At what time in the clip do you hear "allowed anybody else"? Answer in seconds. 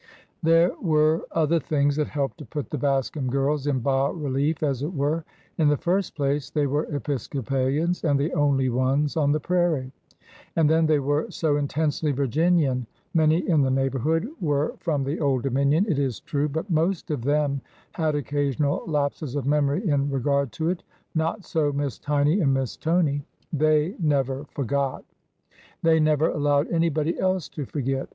26.29-27.47